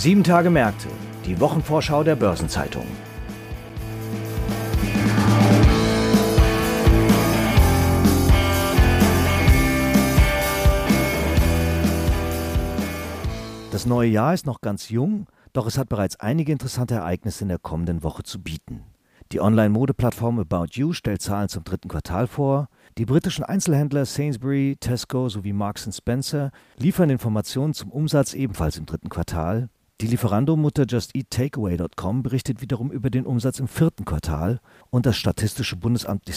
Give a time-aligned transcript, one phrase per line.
[0.00, 0.88] Sieben Tage Märkte,
[1.26, 2.86] die Wochenvorschau der Börsenzeitung.
[13.70, 17.48] Das neue Jahr ist noch ganz jung, doch es hat bereits einige interessante Ereignisse in
[17.48, 18.84] der kommenden Woche zu bieten.
[19.32, 22.68] Die Online-Modeplattform About You stellt Zahlen zum dritten Quartal vor.
[22.96, 29.10] Die britischen Einzelhändler Sainsbury, Tesco sowie Marks Spencer liefern Informationen zum Umsatz ebenfalls im dritten
[29.10, 29.68] Quartal.
[30.00, 36.26] Die Lieferando-Mutter JustEatTakeaway.com berichtet wiederum über den Umsatz im vierten Quartal und das Statistische Bundesamt
[36.26, 36.32] die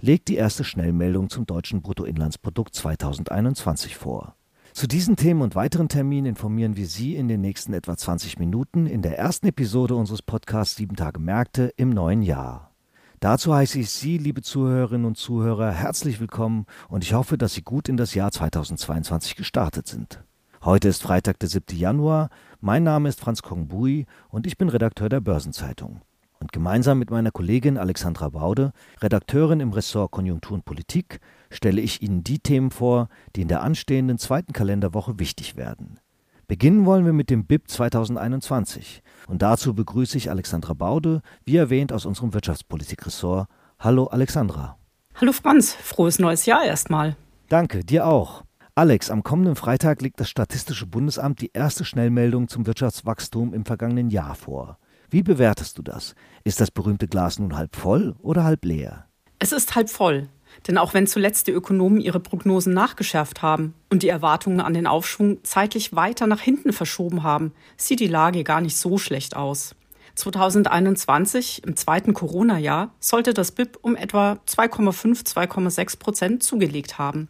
[0.00, 4.36] legt die erste Schnellmeldung zum deutschen Bruttoinlandsprodukt 2021 vor.
[4.74, 8.86] Zu diesen Themen und weiteren Terminen informieren wir Sie in den nächsten etwa 20 Minuten
[8.86, 12.70] in der ersten Episode unseres Podcasts 7 Tage Märkte im neuen Jahr.
[13.18, 17.62] Dazu heiße ich Sie, liebe Zuhörerinnen und Zuhörer, herzlich willkommen und ich hoffe, dass Sie
[17.62, 20.22] gut in das Jahr 2022 gestartet sind.
[20.64, 21.78] Heute ist Freitag, der 7.
[21.78, 22.30] Januar.
[22.60, 26.00] Mein Name ist Franz Kongbui und ich bin Redakteur der Börsenzeitung.
[26.40, 31.20] Und gemeinsam mit meiner Kollegin Alexandra Baude, Redakteurin im Ressort Konjunktur und Politik,
[31.50, 36.00] stelle ich Ihnen die Themen vor, die in der anstehenden zweiten Kalenderwoche wichtig werden.
[36.48, 39.02] Beginnen wollen wir mit dem BIP 2021.
[39.28, 43.46] Und dazu begrüße ich Alexandra Baude, wie erwähnt aus unserem Wirtschaftspolitik-Ressort.
[43.78, 44.76] Hallo Alexandra.
[45.14, 47.16] Hallo Franz, frohes neues Jahr erstmal.
[47.48, 48.42] Danke, dir auch.
[48.78, 54.08] Alex, am kommenden Freitag legt das Statistische Bundesamt die erste Schnellmeldung zum Wirtschaftswachstum im vergangenen
[54.08, 54.78] Jahr vor.
[55.10, 56.14] Wie bewertest du das?
[56.44, 59.06] Ist das berühmte Glas nun halb voll oder halb leer?
[59.40, 60.28] Es ist halb voll.
[60.68, 64.86] Denn auch wenn zuletzt die Ökonomen ihre Prognosen nachgeschärft haben und die Erwartungen an den
[64.86, 69.74] Aufschwung zeitlich weiter nach hinten verschoben haben, sieht die Lage gar nicht so schlecht aus.
[70.14, 77.26] 2021, im zweiten Corona-Jahr, sollte das BIP um etwa 2,5, 2,6 Prozent zugelegt haben.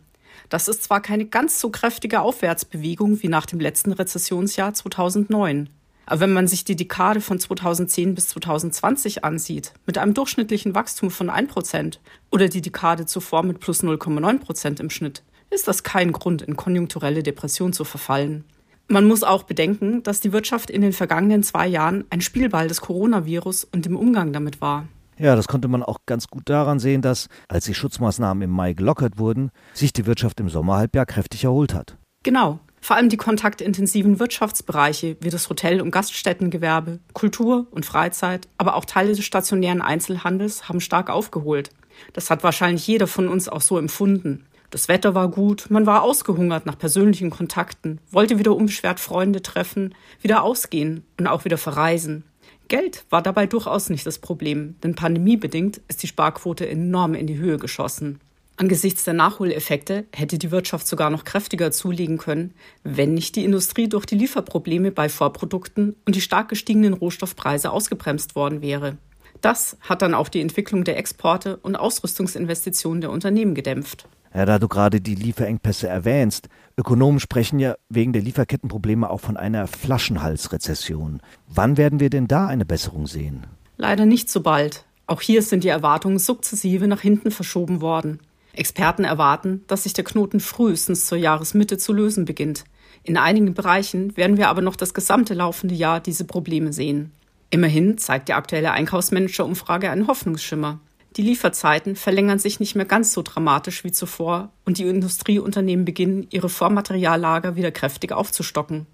[0.49, 5.69] Das ist zwar keine ganz so kräftige Aufwärtsbewegung wie nach dem letzten Rezessionsjahr 2009.
[6.07, 11.11] Aber wenn man sich die Dekade von 2010 bis 2020 ansieht, mit einem durchschnittlichen Wachstum
[11.11, 11.99] von 1%
[12.31, 17.23] oder die Dekade zuvor mit plus 0,9% im Schnitt, ist das kein Grund, in konjunkturelle
[17.23, 18.45] Depression zu verfallen.
[18.89, 22.81] Man muss auch bedenken, dass die Wirtschaft in den vergangenen zwei Jahren ein Spielball des
[22.81, 24.89] Coronavirus und dem Umgang damit war.
[25.19, 28.73] Ja, das konnte man auch ganz gut daran sehen, dass, als die Schutzmaßnahmen im Mai
[28.73, 31.97] gelockert wurden, sich die Wirtschaft im Sommerhalbjahr kräftig erholt hat.
[32.23, 32.61] Genau.
[32.81, 38.85] Vor allem die kontaktintensiven Wirtschaftsbereiche wie das Hotel- und Gaststättengewerbe, Kultur und Freizeit, aber auch
[38.85, 41.71] Teile des stationären Einzelhandels haben stark aufgeholt.
[42.13, 44.47] Das hat wahrscheinlich jeder von uns auch so empfunden.
[44.71, 49.95] Das Wetter war gut, man war ausgehungert nach persönlichen Kontakten, wollte wieder unbeschwert Freunde treffen,
[50.21, 52.25] wieder ausgehen und auch wieder verreisen.
[52.69, 57.39] Geld war dabei durchaus nicht das Problem, denn pandemiebedingt ist die Sparquote enorm in die
[57.39, 58.21] Höhe geschossen.
[58.59, 63.89] Angesichts der Nachholeffekte hätte die Wirtschaft sogar noch kräftiger zulegen können, wenn nicht die Industrie
[63.89, 68.99] durch die Lieferprobleme bei Vorprodukten und die stark gestiegenen Rohstoffpreise ausgebremst worden wäre.
[69.41, 74.09] Das hat dann auch die Entwicklung der Exporte und Ausrüstungsinvestitionen der Unternehmen gedämpft.
[74.39, 79.37] Ja, da du gerade die Lieferengpässe erwähnst, Ökonomen sprechen ja wegen der Lieferkettenprobleme auch von
[79.37, 81.21] einer Flaschenhalsrezession.
[81.49, 83.49] Wann werden wir denn da eine Besserung sehen?
[83.79, 84.85] Leider nicht so bald.
[85.09, 88.21] Auch hier sind die Erwartungen sukzessive nach hinten verschoben worden.
[88.53, 92.63] Experten erwarten, dass sich der Knoten frühestens zur Jahresmitte zu lösen beginnt.
[93.03, 97.11] In einigen Bereichen werden wir aber noch das gesamte laufende Jahr diese Probleme sehen.
[97.51, 100.79] Immerhin zeigt die aktuelle Einkaufsmanager-Umfrage einen Hoffnungsschimmer.
[101.19, 106.29] Die Lieferzeiten verlängern sich nicht mehr ganz so dramatisch wie zuvor und die Industrieunternehmen beginnen,
[106.31, 108.87] ihre Vormateriallager wieder kräftig aufzustocken.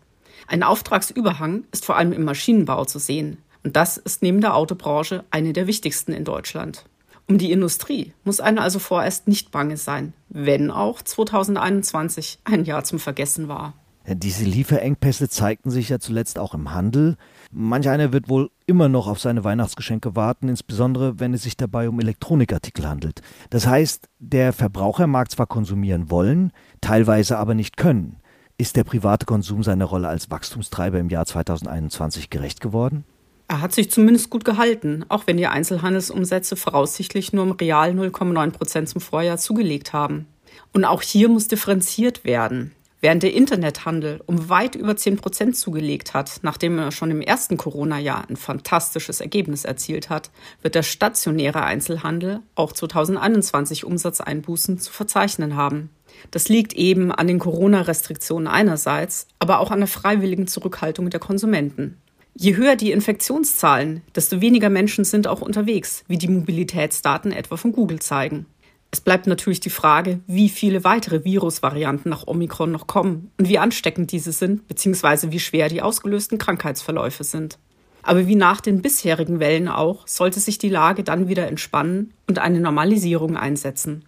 [0.47, 3.37] Ein Auftragsüberhang ist vor allem im Maschinenbau zu sehen.
[3.63, 6.87] Und das ist neben der Autobranche eine der wichtigsten in Deutschland.
[7.29, 12.85] Um die Industrie muss einem also vorerst nicht bange sein, wenn auch 2021 ein Jahr
[12.85, 13.75] zum Vergessen war.
[14.07, 17.17] Diese Lieferengpässe zeigten sich ja zuletzt auch im Handel.
[17.57, 21.89] Manch einer wird wohl immer noch auf seine Weihnachtsgeschenke warten, insbesondere wenn es sich dabei
[21.89, 23.21] um Elektronikartikel handelt.
[23.51, 28.17] Das heißt, der Verbraucher mag zwar konsumieren wollen, teilweise aber nicht können.
[28.59, 33.05] Ist der private Konsum seiner Rolle als Wachstumstreiber im Jahr 2021 gerecht geworden?
[33.47, 38.51] Er hat sich zumindest gut gehalten, auch wenn die Einzelhandelsumsätze voraussichtlich nur im Real 0,9
[38.51, 40.27] Prozent zum Vorjahr zugelegt haben.
[40.73, 42.73] Und auch hier muss differenziert werden.
[43.05, 47.59] Während der Internethandel um weit über 10 Prozent zugelegt hat, nachdem er schon im ersten
[47.59, 50.31] Corona-Jahr ein fantastisches Ergebnis erzielt hat,
[50.63, 55.91] wird der stationäre Einzelhandel auch 2021 Umsatzeinbußen zu verzeichnen haben.
[56.31, 61.99] Das liegt eben an den Corona-Restriktionen einerseits, aber auch an der freiwilligen Zurückhaltung der Konsumenten.
[62.35, 67.73] Je höher die Infektionszahlen, desto weniger Menschen sind auch unterwegs, wie die Mobilitätsdaten etwa von
[67.73, 68.47] Google zeigen.
[68.95, 73.59] Es bleibt natürlich die Frage, wie viele weitere Virusvarianten nach Omikron noch kommen und wie
[73.59, 77.59] ansteckend diese sind, beziehungsweise wie schwer die ausgelösten Krankheitsverläufe sind.
[78.05, 82.39] Aber wie nach den bisherigen Wellen auch, sollte sich die Lage dann wieder entspannen und
[82.39, 84.05] eine Normalisierung einsetzen.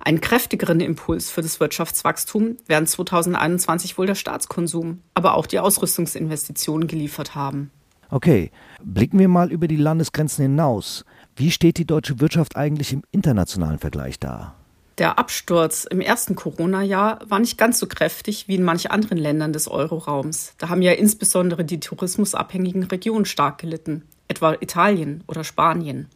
[0.00, 6.88] Einen kräftigeren Impuls für das Wirtschaftswachstum werden 2021 wohl der Staatskonsum, aber auch die Ausrüstungsinvestitionen
[6.88, 7.70] geliefert haben.
[8.10, 8.50] Okay,
[8.82, 11.06] blicken wir mal über die Landesgrenzen hinaus.
[11.38, 14.54] Wie steht die deutsche Wirtschaft eigentlich im internationalen Vergleich da?
[14.96, 19.52] Der Absturz im ersten Corona-Jahr war nicht ganz so kräftig wie in manch anderen Ländern
[19.52, 20.54] des Euroraums.
[20.56, 26.08] Da haben ja insbesondere die tourismusabhängigen Regionen stark gelitten, etwa Italien oder Spanien.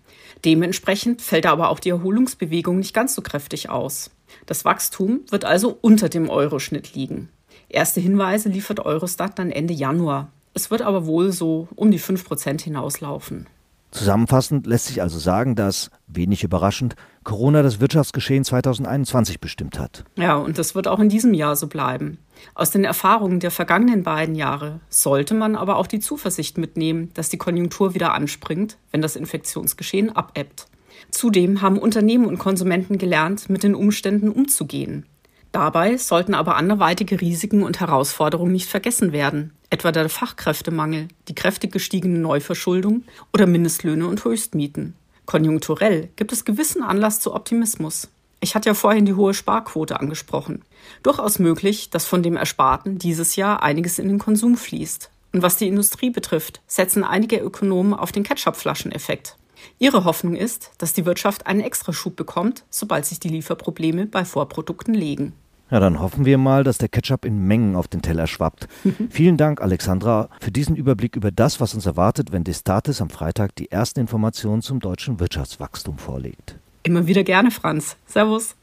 [0.47, 4.11] Dementsprechend fällt aber auch die Erholungsbewegung nicht ganz so kräftig aus.
[4.47, 7.29] Das Wachstum wird also unter dem Euroschnitt liegen.
[7.69, 10.33] Erste Hinweise liefert Eurostat dann Ende Januar.
[10.55, 13.49] Es wird aber wohl so um die 5 Prozent hinauslaufen.
[13.91, 16.95] Zusammenfassend lässt sich also sagen, dass, wenig überraschend,
[17.25, 20.05] Corona das Wirtschaftsgeschehen 2021 bestimmt hat.
[20.17, 22.19] Ja, und das wird auch in diesem Jahr so bleiben.
[22.55, 27.29] Aus den Erfahrungen der vergangenen beiden Jahre sollte man aber auch die Zuversicht mitnehmen, dass
[27.29, 30.67] die Konjunktur wieder anspringt, wenn das Infektionsgeschehen abebbt.
[31.11, 35.07] Zudem haben Unternehmen und Konsumenten gelernt, mit den Umständen umzugehen.
[35.53, 41.73] Dabei sollten aber anderweitige Risiken und Herausforderungen nicht vergessen werden, etwa der Fachkräftemangel, die kräftig
[41.73, 44.95] gestiegene Neuverschuldung oder Mindestlöhne und Höchstmieten.
[45.27, 48.09] Konjunkturell gibt es gewissen Anlass zu Optimismus.
[48.41, 50.63] Ich hatte ja vorhin die hohe Sparquote angesprochen.
[51.03, 55.11] Durchaus möglich, dass von dem Ersparten dieses Jahr einiges in den Konsum fließt.
[55.33, 59.37] Und was die Industrie betrifft, setzen einige Ökonomen auf den Ketchup-Flaschen-Effekt.
[59.79, 64.95] Ihre Hoffnung ist, dass die Wirtschaft einen Extraschub bekommt, sobald sich die Lieferprobleme bei Vorprodukten
[64.95, 65.35] legen.
[65.71, 68.67] Ja, dann hoffen wir mal, dass der Ketchup in Mengen auf den Teller schwappt.
[69.11, 73.55] Vielen Dank, Alexandra, für diesen Überblick über das, was uns erwartet, wenn Destatis am Freitag
[73.57, 76.57] die ersten Informationen zum deutschen Wirtschaftswachstum vorlegt.
[76.83, 77.97] Immer wieder gerne, Franz.
[78.07, 78.57] Servus.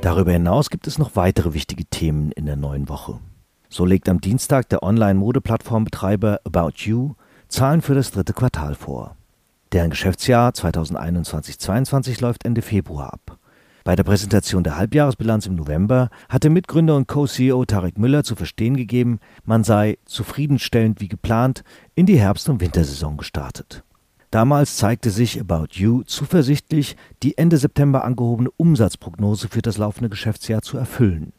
[0.00, 3.18] Darüber hinaus gibt es noch weitere wichtige Themen in der neuen Woche.
[3.68, 7.14] So legt am Dienstag der Online-Modeplattformbetreiber About You
[7.48, 9.16] Zahlen für das dritte Quartal vor.
[9.72, 13.38] Deren Geschäftsjahr 2021-22 läuft Ende Februar ab.
[13.84, 18.78] Bei der Präsentation der Halbjahresbilanz im November hatte Mitgründer und Co-CEO Tarek Müller zu verstehen
[18.78, 21.64] gegeben, man sei zufriedenstellend wie geplant
[21.94, 23.84] in die Herbst- und Wintersaison gestartet.
[24.30, 30.62] Damals zeigte sich About You zuversichtlich, die Ende September angehobene Umsatzprognose für das laufende Geschäftsjahr
[30.62, 31.34] zu erfüllen.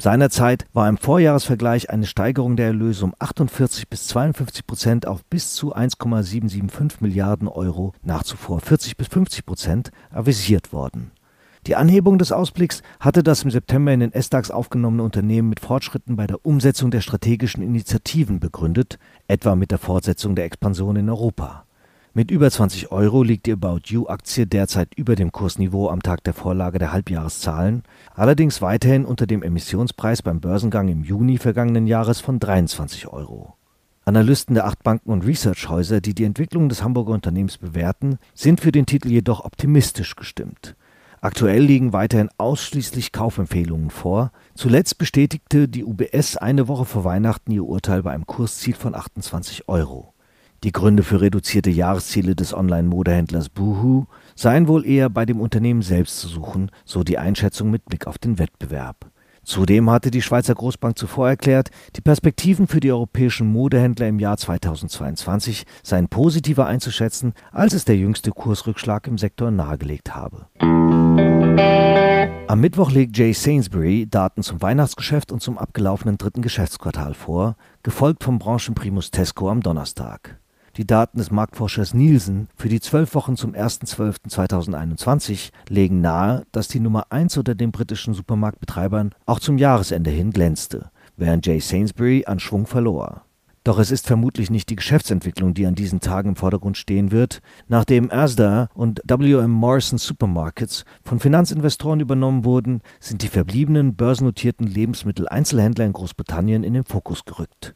[0.00, 5.54] Seinerzeit war im Vorjahresvergleich eine Steigerung der Erlöse um 48 bis 52 Prozent auf bis
[5.54, 11.10] zu 1,775 Milliarden Euro, nach zuvor 40 bis 50 Prozent, avisiert worden.
[11.68, 16.16] Die Anhebung des Ausblicks hatte das im September in den S-DAX aufgenommene Unternehmen mit Fortschritten
[16.16, 21.66] bei der Umsetzung der strategischen Initiativen begründet, etwa mit der Fortsetzung der Expansion in Europa.
[22.14, 26.32] Mit über 20 Euro liegt die About You-Aktie derzeit über dem Kursniveau am Tag der
[26.32, 27.82] Vorlage der Halbjahreszahlen,
[28.14, 33.58] allerdings weiterhin unter dem Emissionspreis beim Börsengang im Juni vergangenen Jahres von 23 Euro.
[34.06, 38.72] Analysten der acht Banken und Researchhäuser, die die Entwicklung des Hamburger Unternehmens bewerten, sind für
[38.72, 40.77] den Titel jedoch optimistisch gestimmt.
[41.20, 44.30] Aktuell liegen weiterhin ausschließlich Kaufempfehlungen vor.
[44.54, 49.68] Zuletzt bestätigte die UBS eine Woche vor Weihnachten ihr Urteil bei einem Kursziel von 28
[49.68, 50.14] Euro.
[50.64, 56.20] Die Gründe für reduzierte Jahresziele des Online-Modehändlers Boohoo seien wohl eher bei dem Unternehmen selbst
[56.20, 59.10] zu suchen, so die Einschätzung mit Blick auf den Wettbewerb.
[59.48, 64.36] Zudem hatte die Schweizer Großbank zuvor erklärt, die Perspektiven für die europäischen Modehändler im Jahr
[64.36, 70.48] 2022 seien positiver einzuschätzen, als es der jüngste Kursrückschlag im Sektor nahegelegt habe.
[72.46, 78.24] Am Mittwoch legt Jay Sainsbury Daten zum Weihnachtsgeschäft und zum abgelaufenen dritten Geschäftsquartal vor, gefolgt
[78.24, 80.38] vom Branchenprimus Tesco am Donnerstag.
[80.78, 86.78] Die Daten des Marktforschers Nielsen für die zwölf Wochen zum 1.12.2021 legen nahe, dass die
[86.78, 92.38] Nummer 1 unter den britischen Supermarktbetreibern auch zum Jahresende hin glänzte, während Jay Sainsbury an
[92.38, 93.22] Schwung verlor.
[93.64, 97.40] Doch es ist vermutlich nicht die Geschäftsentwicklung, die an diesen Tagen im Vordergrund stehen wird.
[97.66, 105.86] Nachdem Asda und WM Morrison Supermarkets von Finanzinvestoren übernommen wurden, sind die verbliebenen börsennotierten Lebensmitteleinzelhändler
[105.86, 107.74] in Großbritannien in den Fokus gerückt.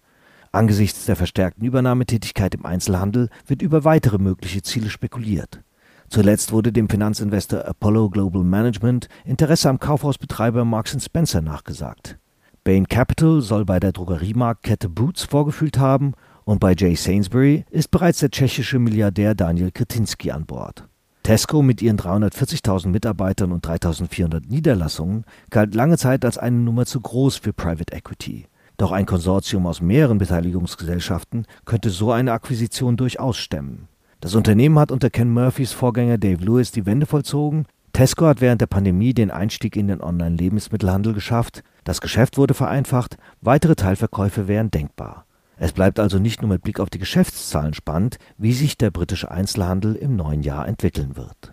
[0.52, 5.62] Angesichts der verstärkten Übernahmetätigkeit im Einzelhandel wird über weitere mögliche Ziele spekuliert.
[6.10, 12.18] Zuletzt wurde dem Finanzinvestor Apollo Global Management Interesse am Kaufhausbetreiber Marks Spencer nachgesagt.
[12.64, 16.12] Bain Capital soll bei der Drogeriemarktkette Boots vorgefühlt haben
[16.44, 20.86] und bei Jay Sainsbury ist bereits der tschechische Milliardär Daniel Kretinsky an Bord.
[21.22, 27.00] Tesco mit ihren 340.000 Mitarbeitern und 3.400 Niederlassungen galt lange Zeit als eine Nummer zu
[27.00, 28.48] groß für Private Equity.
[28.76, 33.88] Doch ein Konsortium aus mehreren Beteiligungsgesellschaften könnte so eine Akquisition durchaus stemmen.
[34.20, 38.60] Das Unternehmen hat unter Ken Murphys Vorgänger Dave Lewis die Wende vollzogen, Tesco hat während
[38.62, 44.70] der Pandemie den Einstieg in den Online-Lebensmittelhandel geschafft, das Geschäft wurde vereinfacht, weitere Teilverkäufe wären
[44.70, 45.26] denkbar.
[45.58, 49.30] Es bleibt also nicht nur mit Blick auf die Geschäftszahlen spannend, wie sich der britische
[49.30, 51.52] Einzelhandel im neuen Jahr entwickeln wird.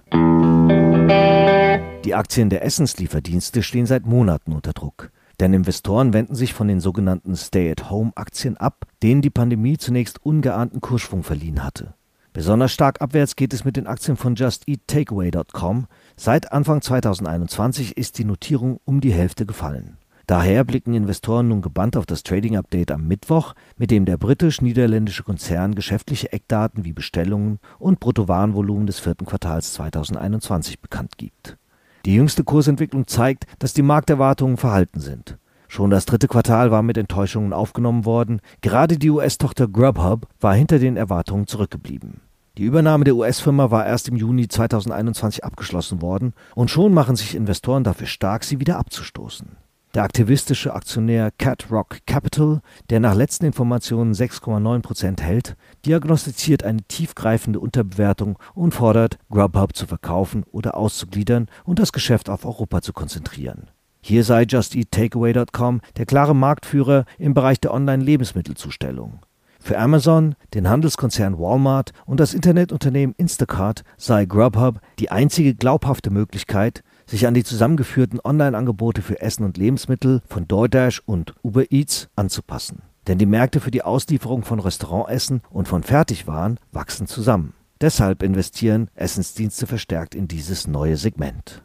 [2.05, 5.11] Die Aktien der Essenslieferdienste stehen seit Monaten unter Druck.
[5.39, 11.23] Denn Investoren wenden sich von den sogenannten Stay-at-Home-Aktien ab, denen die Pandemie zunächst ungeahnten Kursschwung
[11.23, 11.93] verliehen hatte.
[12.33, 15.87] Besonders stark abwärts geht es mit den Aktien von Just Eat Takeaway.com.
[16.15, 19.97] Seit Anfang 2021 ist die Notierung um die Hälfte gefallen.
[20.27, 25.23] Daher blicken Investoren nun gebannt auf das Trading Update am Mittwoch, mit dem der britisch-niederländische
[25.23, 31.57] Konzern geschäftliche Eckdaten wie Bestellungen und Bruttowarenvolumen des vierten Quartals 2021 bekannt gibt.
[32.05, 35.37] Die jüngste Kursentwicklung zeigt, dass die Markterwartungen verhalten sind.
[35.67, 38.41] Schon das dritte Quartal war mit Enttäuschungen aufgenommen worden.
[38.61, 42.21] Gerade die US-Tochter Grubhub war hinter den Erwartungen zurückgeblieben.
[42.57, 47.35] Die Übernahme der US-Firma war erst im Juni 2021 abgeschlossen worden und schon machen sich
[47.35, 49.55] Investoren dafür stark, sie wieder abzustoßen.
[49.95, 56.83] Der aktivistische Aktionär Cat Rock Capital, der nach letzten Informationen 6,9 Prozent hält, diagnostiziert eine
[56.83, 62.93] tiefgreifende Unterbewertung und fordert, Grubhub zu verkaufen oder auszugliedern und das Geschäft auf Europa zu
[62.93, 63.71] konzentrieren.
[64.01, 69.19] Hier sei Just Eat Takeaway.com der klare Marktführer im Bereich der Online-Lebensmittelzustellung.
[69.59, 76.83] Für Amazon, den Handelskonzern Walmart und das Internetunternehmen Instacart sei Grubhub die einzige glaubhafte Möglichkeit,
[77.09, 82.83] sich an die zusammengeführten Online-Angebote für Essen und Lebensmittel von DoorDash und Uber Eats anzupassen.
[83.07, 87.53] Denn die Märkte für die Auslieferung von Restaurantessen und von Fertigwaren wachsen zusammen.
[87.81, 91.63] Deshalb investieren Essensdienste verstärkt in dieses neue Segment.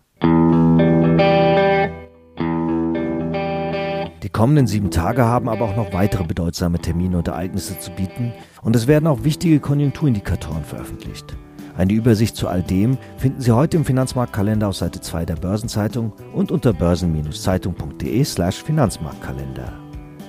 [4.22, 8.32] Die kommenden sieben Tage haben aber auch noch weitere bedeutsame Termine und Ereignisse zu bieten
[8.62, 11.36] und es werden auch wichtige Konjunkturindikatoren veröffentlicht.
[11.76, 16.12] Eine Übersicht zu all dem finden Sie heute im Finanzmarktkalender auf Seite 2 der Börsenzeitung
[16.32, 19.72] und unter börsen-zeitung.de/slash Finanzmarktkalender.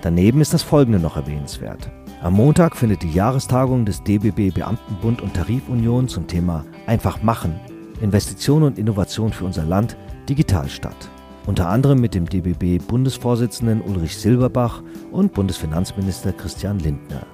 [0.01, 1.91] Daneben ist das folgende noch erwähnenswert.
[2.23, 7.59] Am Montag findet die Jahrestagung des DBB Beamtenbund und Tarifunion zum Thema Einfach machen,
[8.01, 9.95] Investition und Innovation für unser Land
[10.27, 11.09] digital statt.
[11.45, 17.27] Unter anderem mit dem DBB Bundesvorsitzenden Ulrich Silberbach und Bundesfinanzminister Christian Lindner.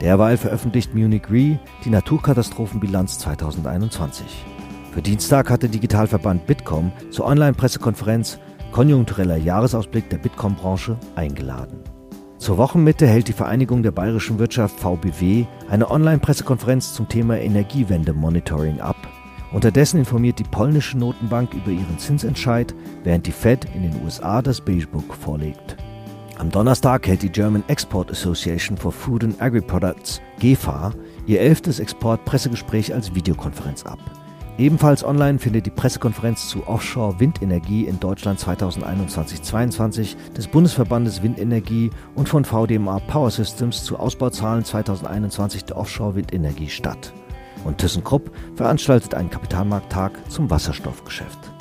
[0.00, 4.26] Derweil veröffentlicht Munich Re die Naturkatastrophenbilanz 2021.
[4.92, 8.38] Für Dienstag hatte Digitalverband Bitkom zur Online-Pressekonferenz
[8.70, 11.80] Konjunktureller Jahresausblick der Bitkom-Branche eingeladen.
[12.38, 18.96] Zur Wochenmitte hält die Vereinigung der bayerischen Wirtschaft VBW eine Online-Pressekonferenz zum Thema Energiewende-Monitoring ab.
[19.52, 24.60] Unterdessen informiert die polnische Notenbank über ihren Zinsentscheid, während die Fed in den USA das
[24.60, 25.76] Beige Book vorlegt.
[26.38, 30.92] Am Donnerstag hält die German Export Association for Food and Agri-Products, GEFA,
[31.26, 33.98] ihr elftes Export-Pressegespräch als Videokonferenz ab.
[34.56, 42.44] Ebenfalls online findet die Pressekonferenz zu Offshore-Windenergie in Deutschland 2021-22 des Bundesverbandes Windenergie und von
[42.44, 47.12] VDMA Power Systems zu Ausbauzahlen 2021 der Offshore-Windenergie statt.
[47.64, 51.57] Und ThyssenKrupp veranstaltet einen Kapitalmarkttag zum Wasserstoffgeschäft.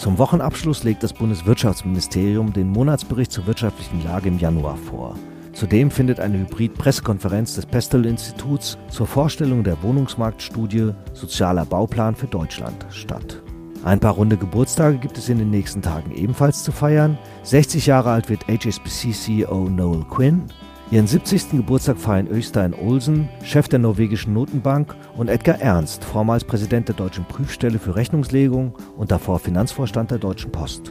[0.00, 5.14] Zum Wochenabschluss legt das Bundeswirtschaftsministerium den Monatsbericht zur wirtschaftlichen Lage im Januar vor.
[5.52, 13.42] Zudem findet eine Hybrid-Pressekonferenz des Pestel-Instituts zur Vorstellung der Wohnungsmarktstudie Sozialer Bauplan für Deutschland statt.
[13.84, 17.18] Ein paar runde Geburtstage gibt es in den nächsten Tagen ebenfalls zu feiern.
[17.42, 20.44] 60 Jahre alt wird HSBC-CEO Noel Quinn,
[20.90, 21.50] Ihren 70.
[21.52, 27.24] Geburtstag feiern Øystein Olsen, Chef der norwegischen Notenbank, und Edgar Ernst, vormals Präsident der Deutschen
[27.26, 30.90] Prüfstelle für Rechnungslegung und davor Finanzvorstand der Deutschen Post.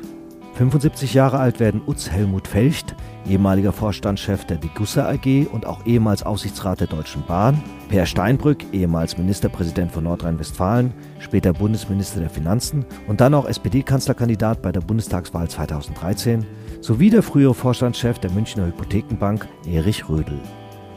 [0.53, 2.96] 75 Jahre alt werden Utz Helmut Felcht,
[3.27, 9.18] ehemaliger Vorstandschef der Degussa AG und auch ehemals Aufsichtsrat der Deutschen Bahn, Per Steinbrück, ehemals
[9.18, 16.46] Ministerpräsident von Nordrhein-Westfalen, später Bundesminister der Finanzen und dann auch SPD-Kanzlerkandidat bei der Bundestagswahl 2013,
[16.81, 20.39] sowie der frühere Vorstandschef der Münchner Hypothekenbank Erich Rödel.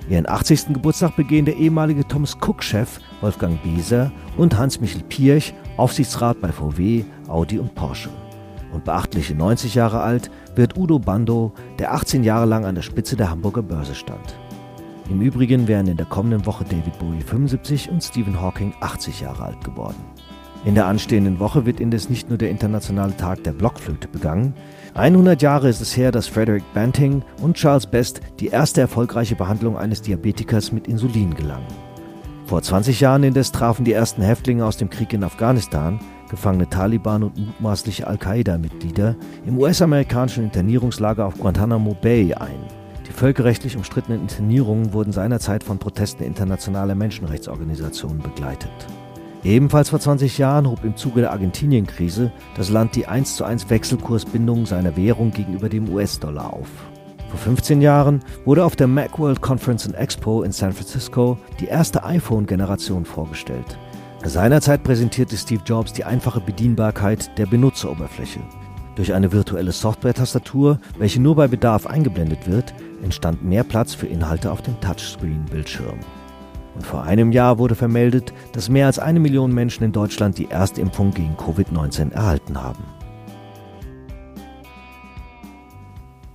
[0.08, 0.68] Ihren 80.
[0.74, 7.58] Geburtstag begehen der ehemalige Thomas Cook-Chef Wolfgang Beser und Hans-Michel Pirch, Aufsichtsrat bei VW, Audi
[7.58, 8.10] und Porsche.
[8.72, 13.16] Und beachtliche 90 Jahre alt wird Udo Bando, der 18 Jahre lang an der Spitze
[13.16, 14.36] der Hamburger Börse stand.
[15.10, 19.44] Im Übrigen wären in der kommenden Woche David Bowie 75 und Stephen Hawking 80 Jahre
[19.44, 20.02] alt geworden.
[20.64, 24.54] In der anstehenden Woche wird indes nicht nur der internationale Tag der Blockflöte begangen,
[24.94, 29.76] 100 Jahre ist es her, dass Frederick Banting und Charles Best die erste erfolgreiche Behandlung
[29.76, 31.66] eines Diabetikers mit Insulin gelangen.
[32.44, 35.98] Vor 20 Jahren indes trafen die ersten Häftlinge aus dem Krieg in Afghanistan,
[36.30, 39.16] gefangene Taliban und mutmaßliche Al-Qaida-Mitglieder,
[39.46, 42.60] im US-amerikanischen Internierungslager auf Guantanamo Bay ein.
[43.08, 48.70] Die völkerrechtlich umstrittenen Internierungen wurden seinerzeit von Protesten internationaler Menschenrechtsorganisationen begleitet.
[49.44, 53.70] Ebenfalls vor 20 Jahren hob im Zuge der Argentinien-Krise das Land die 1 zu 1
[53.70, 56.68] Wechselkursbindung seiner Währung gegenüber dem US-Dollar auf.
[57.28, 62.04] Vor 15 Jahren wurde auf der Macworld Conference and Expo in San Francisco die erste
[62.04, 63.78] iPhone-Generation vorgestellt.
[64.24, 68.40] Seinerzeit präsentierte Steve Jobs die einfache Bedienbarkeit der Benutzeroberfläche.
[68.94, 72.72] Durch eine virtuelle Software-Tastatur, welche nur bei Bedarf eingeblendet wird,
[73.02, 75.98] entstand mehr Platz für Inhalte auf dem Touchscreen-Bildschirm.
[76.74, 80.50] Und vor einem Jahr wurde vermeldet, dass mehr als eine Million Menschen in Deutschland die
[80.50, 82.84] Erstimpfung gegen Covid-19 erhalten haben.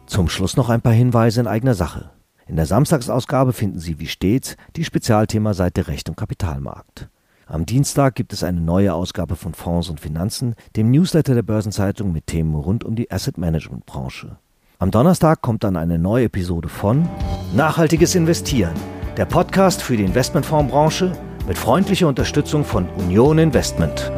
[0.05, 2.11] Zum Schluss noch ein paar Hinweise in eigener Sache.
[2.47, 7.09] In der Samstagsausgabe finden Sie wie stets die Spezialthema-Seite Recht und Kapitalmarkt.
[7.45, 12.11] Am Dienstag gibt es eine neue Ausgabe von Fonds und Finanzen, dem Newsletter der Börsenzeitung
[12.11, 14.37] mit Themen rund um die Asset Management Branche.
[14.79, 17.07] Am Donnerstag kommt dann eine neue Episode von
[17.53, 18.75] Nachhaltiges Investieren
[19.17, 21.11] der Podcast für die Investmentfondsbranche
[21.47, 24.11] mit freundlicher Unterstützung von Union Investment.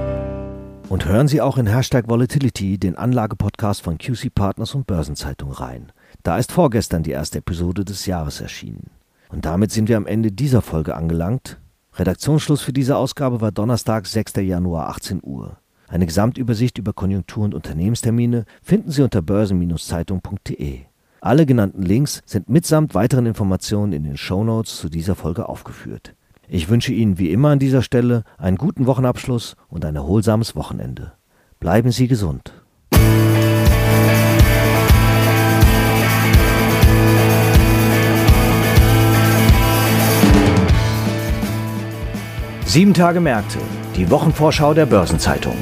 [0.89, 5.93] Und hören Sie auch in Hashtag Volatility den Anlagepodcast von QC Partners und Börsenzeitung rein.
[6.23, 8.89] Da ist vorgestern die erste Episode des Jahres erschienen.
[9.29, 11.61] Und damit sind wir am Ende dieser Folge angelangt.
[11.93, 14.33] Redaktionsschluss für diese Ausgabe war Donnerstag, 6.
[14.37, 15.59] Januar, 18 Uhr.
[15.87, 20.88] Eine Gesamtübersicht über Konjunktur- und Unternehmenstermine finden Sie unter börsen-zeitung.de.
[21.21, 26.15] Alle genannten Links sind mitsamt weiteren Informationen in den Shownotes zu dieser Folge aufgeführt.
[26.47, 31.11] Ich wünsche Ihnen wie immer an dieser Stelle einen guten Wochenabschluss und ein erholsames Wochenende.
[31.59, 32.53] Bleiben Sie gesund.
[42.65, 43.57] Sieben Tage Märkte,
[43.95, 45.57] die Wochenvorschau der Börsenzeitung.